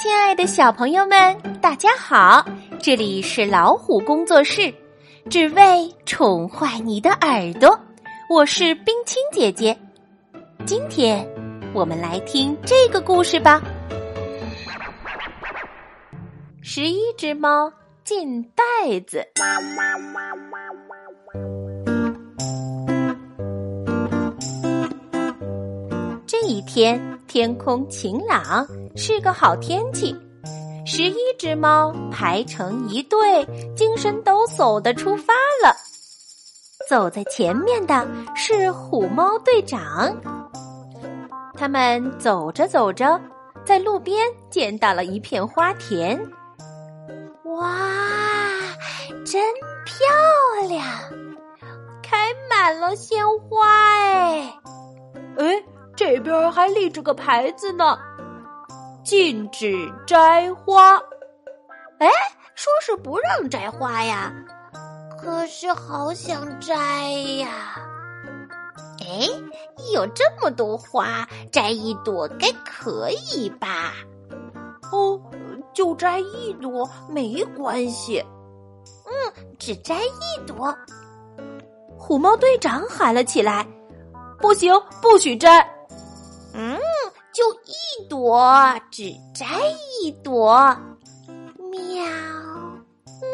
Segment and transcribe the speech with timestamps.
[0.00, 2.46] 亲爱的小朋友们，大家好！
[2.80, 4.72] 这里是老虎工作室，
[5.28, 7.76] 只为宠坏你的耳朵。
[8.30, 9.76] 我是冰清姐姐，
[10.64, 11.28] 今天
[11.74, 13.60] 我们来听这个故事吧。
[16.62, 17.72] 十一只猫
[18.04, 19.26] 进袋子。
[26.48, 30.16] 一天，天空晴朗，是个好天气。
[30.86, 33.44] 十一只猫排成一队，
[33.76, 35.76] 精神抖擞的出发了。
[36.88, 40.10] 走在前面的是虎猫队长。
[41.52, 43.20] 他们走着走着，
[43.62, 46.18] 在路边见到了一片花田。
[47.44, 47.76] 哇，
[49.26, 49.44] 真
[49.84, 50.82] 漂亮，
[52.02, 54.54] 开满了鲜花哎！
[55.98, 57.98] 哎，这边还立着个牌子呢，
[59.02, 60.96] 禁止摘花。
[61.98, 62.08] 哎，
[62.54, 64.32] 说是不让摘花呀，
[65.20, 67.48] 可是好想摘呀！
[69.00, 69.26] 哎，
[69.92, 73.92] 有这么多花，摘一朵该可以吧？
[74.92, 75.20] 哦。
[75.74, 78.24] 就摘一朵没关系，
[79.06, 80.76] 嗯，只摘一朵。
[81.96, 83.64] 虎猫队长喊了起来
[84.40, 85.64] ：“不行，不许摘！”
[86.54, 86.78] 嗯，
[87.32, 89.46] 就一朵，只摘
[90.00, 90.76] 一朵。
[91.70, 92.04] 喵，
[93.20, 93.28] 喵。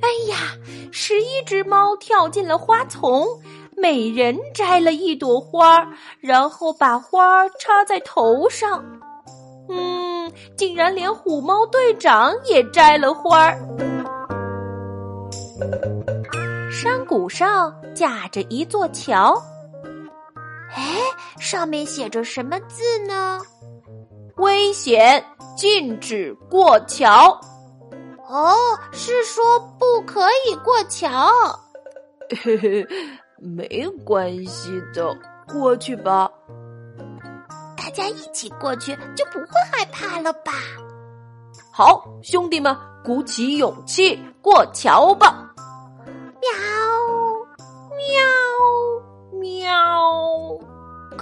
[0.00, 0.36] 哎呀，
[0.92, 3.26] 十一只猫跳进了花丛，
[3.76, 5.86] 每人摘了一朵花，
[6.20, 8.84] 然后把花插在头上。
[9.68, 13.58] 嗯，竟然连虎猫队长也摘了花儿。
[16.70, 19.42] 山谷上架着一座桥，
[20.78, 20.96] 哎，
[21.40, 23.40] 上面写着什么字呢？
[24.36, 25.24] 危险，
[25.56, 27.36] 禁止过桥。
[28.28, 28.54] 哦，
[28.92, 31.28] 是说不可以过桥。
[32.44, 32.86] 嘿嘿，
[33.38, 35.12] 没关系的，
[35.52, 36.30] 过去吧。
[37.76, 40.52] 大家一起过去就不会害怕了吧？
[41.72, 45.52] 好，兄弟们，鼓起勇气过桥吧！
[46.40, 46.77] 喵，喵，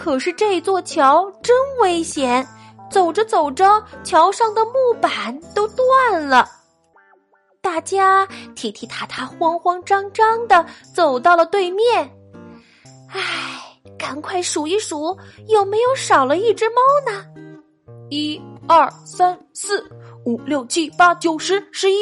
[0.07, 2.47] 可是这座桥真危险，
[2.89, 6.49] 走着走着，桥上的木板都断了。
[7.61, 8.25] 大家
[8.55, 12.09] 踢踢踏踏、慌慌张张的走到了对面。
[13.09, 13.21] 唉。
[13.99, 15.17] 赶快数一数，
[15.49, 16.77] 有没有少了一只猫
[17.11, 17.25] 呢？
[18.09, 19.85] 一二三四
[20.25, 21.97] 五六七八九十十一，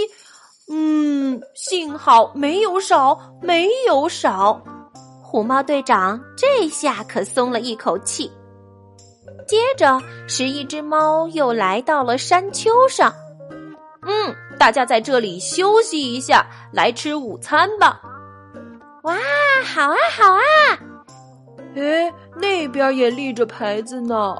[0.68, 4.60] 嗯，幸好没有少，没有少。
[5.34, 8.30] 虎猫队长这下可松了一口气。
[9.48, 13.12] 接着，十一只猫又来到了山丘上。
[14.02, 18.00] 嗯，大家在这里休息一下，来吃午餐吧。
[19.02, 19.16] 哇，
[19.64, 20.40] 好啊，好啊！
[21.74, 24.36] 哎，那边也立着牌子呢，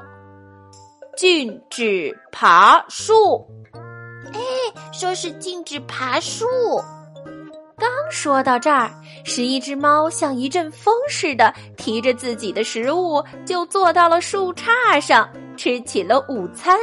[1.17, 3.45] 禁止爬树。
[4.33, 4.39] 哎，
[4.93, 6.45] 说是禁止爬树。
[8.09, 8.89] 说到这儿，
[9.23, 16.77] 十一只猫像一阵风似的，提着自己的食物就坐到了树杈上，吃起了午餐。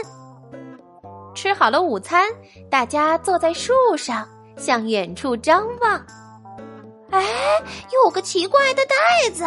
[1.35, 2.29] 吃好了午餐，
[2.69, 6.05] 大家坐在树上，向远处张望。
[7.11, 7.25] 哎，
[7.93, 9.45] 有个奇怪的袋子。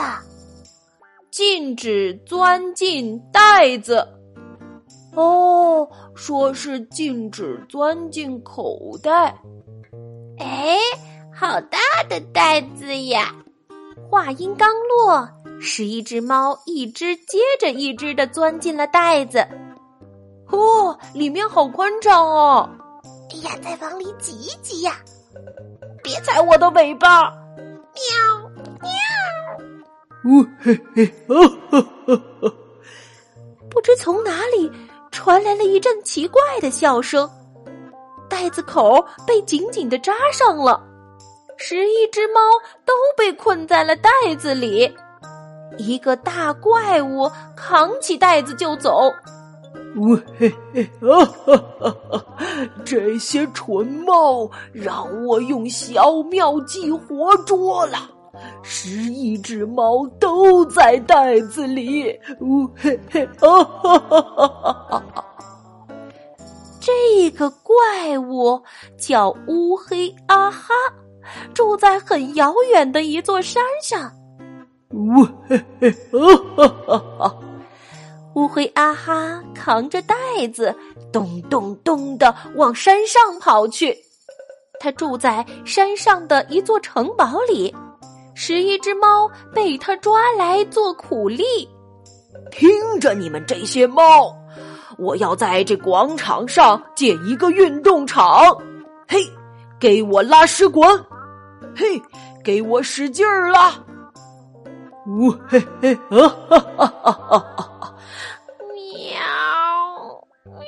[1.30, 4.08] 禁止钻进袋子，
[5.16, 9.38] 哦，说是禁止钻进口袋。
[10.40, 10.78] 哎，
[11.38, 13.36] 好大的袋子呀！
[14.10, 15.28] 话音刚落，
[15.60, 19.46] 十一只猫一只接着一只的钻进了袋子。
[20.48, 22.70] 哦，里面好宽敞哦！
[23.32, 24.96] 哎呀，再往里挤一挤呀！
[26.02, 27.30] 别踩我的尾巴！
[27.94, 28.50] 喵
[28.82, 28.90] 喵。
[30.24, 31.36] 呜嘿嘿，哦
[31.70, 32.56] 呵呵呵！
[33.70, 34.72] 不知从哪里
[35.12, 37.30] 传来了一阵奇怪的笑声，
[38.30, 40.82] 袋子口被紧紧的扎上了，
[41.58, 42.40] 十一只猫
[42.86, 44.94] 都被困在了袋子里。
[45.78, 49.12] 一个大怪物扛起袋子就走。
[49.98, 52.26] 呜嘿嘿，哦哈哈哈！
[52.84, 58.10] 这些蠢猫让我用小妙计活捉了。
[58.62, 65.26] 十一只猫都在袋子里，呜嘿嘿，啊哈哈哈哈哈！
[66.82, 68.62] 这个怪物
[68.98, 70.74] 叫乌黑啊哈，
[71.56, 74.12] 住在很遥远的一座山上。
[74.92, 77.36] 呜嘿嘿，啊哈哈哈！
[78.36, 80.16] 乌黑阿哈扛着袋
[80.54, 80.76] 子，
[81.12, 83.98] 咚咚咚的往山上跑去。
[84.80, 87.74] 他住在山上的一座城堡里，
[88.36, 91.44] 十一只猫被他抓来做苦力。
[92.52, 94.36] 听着，你们这些猫，
[94.98, 98.46] 我要在这广场上建一个运动场。
[99.08, 99.18] 嘿，
[99.80, 100.88] 给我拉屎滚！
[101.76, 102.02] 嘿，
[102.44, 103.74] 给我使劲儿拉！
[105.08, 107.96] 呜嘿嘿，啊哈哈哈哈哈！
[108.74, 109.20] 喵
[110.54, 110.60] 喵！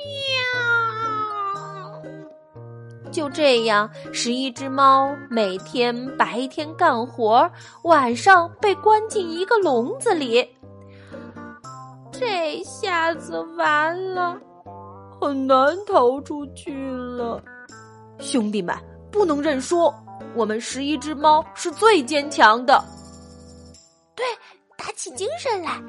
[3.10, 7.50] 就这样，十一只猫每天白天干活，
[7.84, 10.46] 晚上被关进一个笼子里。
[12.12, 14.36] 这下子完了，
[15.20, 17.42] 很难逃出去了。
[18.18, 18.76] 兄弟们，
[19.10, 19.92] 不能认输，
[20.34, 22.82] 我们十一只猫是最坚强的。
[24.14, 24.24] 对，
[24.76, 25.80] 打起精神来，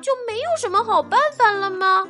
[0.00, 2.06] 就没有什么好办法了吗？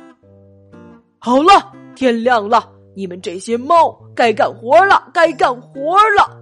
[1.19, 6.37] 好了，天亮了，你们这些猫该干活了，该干活了。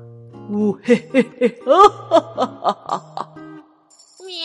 [0.50, 3.34] 呜嘿嘿嘿，哈哈哈哈哈哈！
[4.20, 4.36] 喵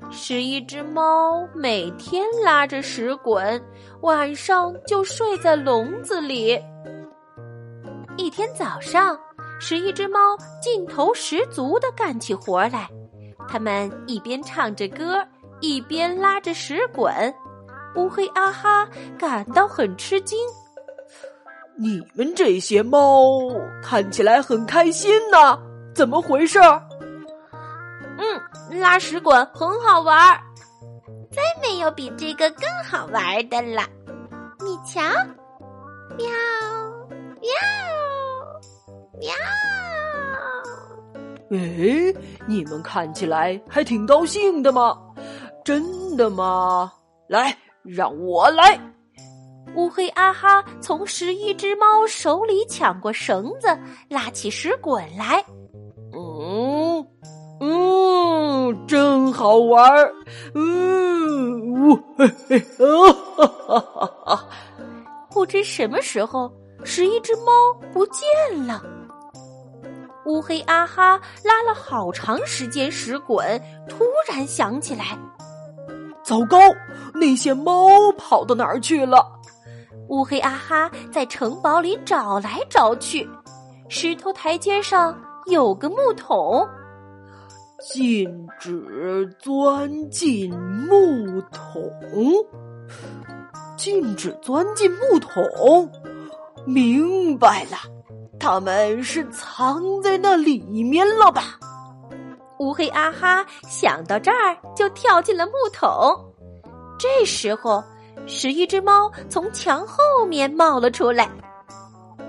[0.00, 0.10] 喵！
[0.10, 3.62] 十一只猫每天拉着屎滚，
[4.04, 6.60] 晚上就睡在笼子里。
[8.18, 9.18] 一天早上。
[9.60, 12.88] 十一只猫劲头十足的干起活来，
[13.48, 15.24] 它们一边唱着歌，
[15.60, 17.32] 一边拉着屎滚。
[17.94, 18.86] 乌黑阿哈
[19.16, 20.36] 感到很吃惊
[21.78, 23.38] ：“你们这些猫
[23.80, 25.58] 看起来很开心呢，
[25.94, 26.58] 怎么回事
[28.18, 30.38] ？”“嗯，拉屎滚很好玩，
[31.34, 33.82] 再没有比这个更好玩的了。
[34.60, 35.00] 你瞧，
[36.16, 36.26] 喵
[37.40, 37.50] 喵。”
[39.20, 39.32] 喵！
[41.50, 42.14] 哎，
[42.46, 44.98] 你们看起来还挺高兴的嘛？
[45.64, 46.92] 真的吗？
[47.28, 48.78] 来，让我来。
[49.76, 53.68] 乌黑阿哈从十一只猫手里抢过绳子，
[54.08, 55.44] 拉起石滚来。
[56.12, 57.06] 嗯
[57.60, 57.93] 嗯，
[58.86, 60.14] 真好玩儿。
[60.54, 64.44] 嗯，呜嘿嘿啊哈哈哈哈！
[65.30, 66.52] 不知什么时候，
[66.84, 67.52] 十一只猫
[67.92, 68.82] 不见了。
[70.26, 75.18] 乌黑阿哈拉了好长时间屎滚，突然想起来：
[76.22, 76.58] 糟糕，
[77.12, 79.26] 那些猫跑到哪儿去了？
[80.08, 83.28] 乌黑阿哈在城堡里找来找去，
[83.88, 86.66] 石头台阶上有个木桶，
[87.92, 90.50] 禁止钻进
[90.88, 91.92] 木桶，
[93.76, 95.92] 禁止钻进木桶，
[96.64, 97.76] 明白了。
[98.40, 101.58] 他们是藏在那里面了吧？
[102.58, 105.86] 乌黑阿哈想到这儿，就跳进了木桶。
[106.98, 107.84] 这时候，
[108.26, 111.30] 十一只猫从墙后面冒了出来。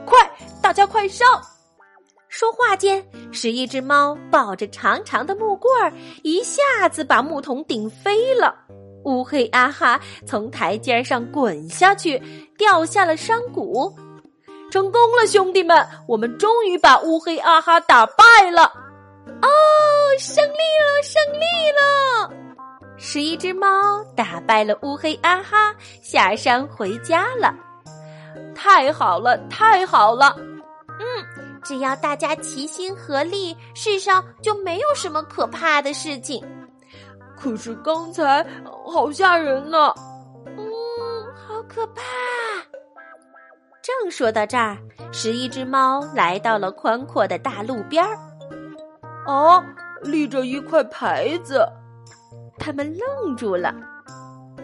[0.05, 0.19] 快，
[0.61, 1.25] 大家快上！
[2.35, 3.01] 说话间，
[3.31, 5.89] 十一只猫抱着长长的木棍儿，
[6.21, 8.53] 一下子把木桶顶飞了。
[9.05, 9.97] 乌黑阿哈
[10.27, 12.21] 从台阶上滚下去，
[12.57, 13.89] 掉下了山谷。
[14.69, 15.87] 成功了，兄弟们！
[16.09, 18.63] 我们终于把乌黑阿哈打败了！
[19.41, 19.47] 哦，
[20.19, 21.39] 胜利了，胜利
[21.71, 22.29] 了！
[22.97, 25.73] 十一只猫打败了乌黑阿哈，
[26.03, 27.55] 下山回家了。
[28.53, 30.35] 太好了，太好了！
[31.65, 36.45] 嗯，只要大家齐心合力，世上就没有什么可怕的事情。
[37.35, 38.45] 可是刚才
[38.85, 39.93] 好吓人呢！
[40.45, 40.63] 嗯，
[41.35, 42.01] 好可怕。
[43.81, 44.77] 正说到这儿，
[45.11, 48.17] 十一只猫来到了宽阔的大路边儿。
[49.27, 49.63] 哦，
[50.01, 51.67] 立着一块牌子，
[52.57, 53.73] 他们愣住了：“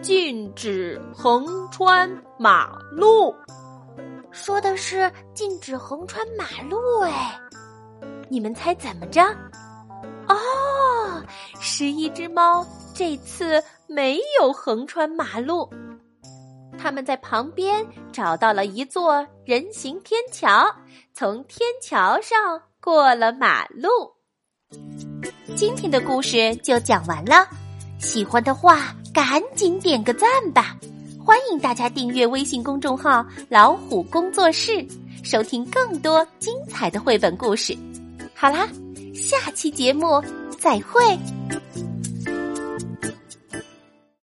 [0.00, 3.34] 禁止横穿马路。”
[4.32, 7.00] 说的是禁止横穿马路。
[7.02, 7.38] 哎，
[8.28, 9.22] 你们猜怎么着？
[10.26, 11.22] 哦，
[11.60, 15.68] 十一只猫这次没有横穿马路。
[16.78, 20.74] 他们在旁边找到了一座人行天桥，
[21.12, 23.88] 从天桥上过了马路。
[25.54, 27.46] 今天的故事就讲完了，
[28.00, 30.76] 喜欢的话赶紧点个赞吧！
[31.24, 34.84] 欢迎大家订阅微信公众号“老虎工作室”，
[35.22, 37.76] 收听更多精彩的绘本故事。
[38.34, 38.68] 好啦，
[39.14, 40.20] 下期节目
[40.58, 41.16] 再会。